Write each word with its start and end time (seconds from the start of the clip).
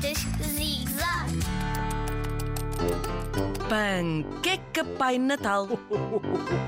zig-zag. 0.00 1.30
Panqueca 3.68 4.84
Pai 4.98 5.18
Natal. 5.18 5.68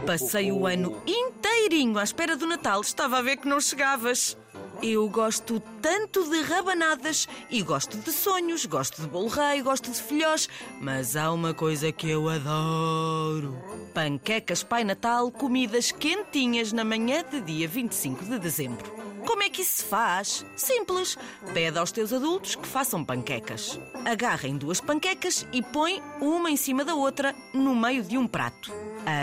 Passei 0.06 0.52
o 0.52 0.66
ano 0.66 1.02
inteirinho 1.06 1.98
à 1.98 2.04
espera 2.04 2.36
do 2.36 2.46
Natal. 2.46 2.80
Estava 2.80 3.18
a 3.18 3.22
ver 3.22 3.38
que 3.38 3.48
não 3.48 3.60
chegavas. 3.60 4.36
Eu 4.82 5.08
gosto 5.08 5.60
tanto 5.80 6.28
de 6.28 6.42
rabanadas 6.42 7.28
e 7.48 7.62
gosto 7.62 7.96
de 7.98 8.10
sonhos, 8.10 8.66
gosto 8.66 9.00
de 9.00 9.08
bolo 9.08 9.28
rei, 9.28 9.62
gosto 9.62 9.90
de 9.92 10.02
filhós, 10.02 10.48
mas 10.80 11.14
há 11.14 11.32
uma 11.32 11.54
coisa 11.54 11.92
que 11.92 12.10
eu 12.10 12.28
adoro: 12.28 13.56
panquecas 13.94 14.64
Pai 14.64 14.82
Natal, 14.82 15.30
comidas 15.30 15.92
quentinhas 15.92 16.72
na 16.72 16.84
manhã 16.84 17.24
de 17.30 17.40
dia 17.40 17.68
25 17.68 18.24
de 18.24 18.40
dezembro. 18.40 19.11
Como 19.32 19.44
é 19.44 19.48
que 19.48 19.62
isso 19.62 19.78
se 19.78 19.84
faz? 19.84 20.44
Simples. 20.54 21.16
Pede 21.54 21.78
aos 21.78 21.90
teus 21.90 22.12
adultos 22.12 22.54
que 22.54 22.68
façam 22.68 23.02
panquecas. 23.02 23.80
Agarrem 24.04 24.58
duas 24.58 24.78
panquecas 24.78 25.46
e 25.50 25.62
põe 25.62 26.02
uma 26.20 26.50
em 26.50 26.56
cima 26.56 26.84
da 26.84 26.94
outra 26.94 27.34
no 27.54 27.74
meio 27.74 28.02
de 28.02 28.18
um 28.18 28.26
prato. 28.26 28.70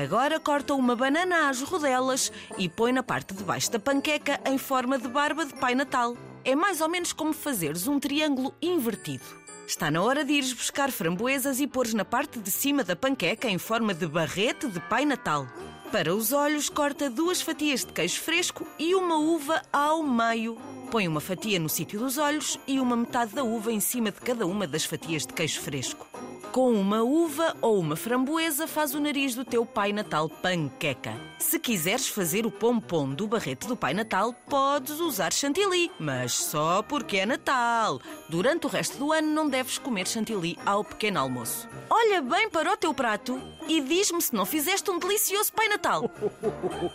Agora 0.04 0.40
corta 0.40 0.74
uma 0.74 0.96
banana 0.96 1.48
às 1.48 1.62
rodelas 1.62 2.32
e 2.58 2.68
põe 2.68 2.92
na 2.92 3.04
parte 3.04 3.36
de 3.36 3.44
baixo 3.44 3.72
da 3.72 3.80
panqueca 3.80 4.42
em 4.48 4.58
forma 4.58 4.98
de 4.98 5.08
barba 5.08 5.46
de 5.46 5.54
Pai 5.54 5.76
Natal. 5.76 6.18
É 6.44 6.56
mais 6.56 6.82
ou 6.82 6.90
menos 6.90 7.14
como 7.14 7.32
fazeres 7.32 7.88
um 7.88 8.00
triângulo 8.00 8.52
invertido. 8.60 9.24
Está 9.68 9.92
na 9.92 10.02
hora 10.02 10.26
de 10.26 10.34
ires 10.34 10.54
buscar 10.54 10.92
framboesas 10.92 11.60
e 11.60 11.68
pôres 11.68 11.94
na 11.94 12.04
parte 12.04 12.40
de 12.40 12.50
cima 12.50 12.84
da 12.84 12.96
panqueca 12.96 13.48
em 13.48 13.60
forma 13.60 13.94
de 13.94 14.08
barrete 14.08 14.68
de 14.68 14.80
Pai 14.80 15.06
Natal. 15.06 15.46
Para 15.92 16.14
os 16.14 16.32
olhos, 16.32 16.70
corta 16.70 17.10
duas 17.10 17.42
fatias 17.42 17.84
de 17.84 17.92
queijo 17.92 18.22
fresco 18.22 18.68
e 18.78 18.94
uma 18.94 19.18
uva 19.18 19.60
ao 19.74 20.04
meio. 20.04 20.56
Põe 20.92 21.08
uma 21.08 21.20
fatia 21.20 21.60
no 21.60 21.68
sítio 21.68 22.00
dos 22.00 22.20
olhos 22.20 22.60
e 22.68 22.80
uma 22.80 22.96
metade 22.96 23.34
da 23.34 23.44
uva 23.44 23.72
em 23.72 23.80
cima 23.80 24.12
de 24.12 24.22
cada 24.22 24.46
uma 24.46 24.68
das 24.68 24.86
fatias 24.86 25.26
de 25.26 25.34
queijo 25.34 25.60
fresco. 25.62 26.08
Com 26.52 26.74
uma 26.74 27.04
uva 27.04 27.56
ou 27.62 27.80
uma 27.80 27.96
framboesa 27.96 28.68
faz 28.68 28.96
o 28.96 29.00
nariz 29.00 29.36
do 29.36 29.46
teu 29.46 29.66
Pai 29.66 29.94
Natal 29.94 30.28
panqueca. 30.28 31.14
Se 31.38 31.60
quiseres 31.60 32.08
fazer 32.08 32.44
o 32.46 32.52
pompom 32.52 33.10
do 33.10 33.28
barrete 33.28 33.68
do 33.68 33.78
Pai 33.78 33.94
Natal, 33.94 34.34
podes 34.50 35.00
usar 35.00 35.32
chantilly, 35.32 35.92
mas 36.00 36.34
só 36.34 36.82
porque 36.82 37.18
é 37.18 37.26
Natal. 37.26 38.02
Durante 38.28 38.66
o 38.66 38.70
resto 38.70 38.98
do 38.98 39.12
ano 39.12 39.28
não 39.28 39.48
deves 39.48 39.78
comer 39.78 40.08
chantilly 40.08 40.58
ao 40.66 40.84
pequeno 40.84 41.20
almoço. 41.20 41.70
Olha 41.88 42.20
bem 42.20 42.50
para 42.50 42.74
o 42.74 42.78
teu 42.78 42.96
prato 42.96 43.40
e 43.68 43.80
diz-me 43.80 44.22
se 44.22 44.34
não 44.34 44.46
fizeste 44.46 44.90
um 44.90 44.98
delicioso 44.98 45.54
Pai 45.54 45.68
Natal. 45.68 46.10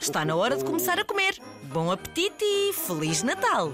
Está 0.01 0.25
na 0.25 0.35
hora 0.35 0.57
de 0.57 0.65
começar 0.65 0.99
a 0.99 1.05
comer. 1.05 1.41
Bom 1.63 1.93
apetite 1.93 2.45
e 2.45 2.73
Feliz 2.73 3.23
Natal! 3.23 3.73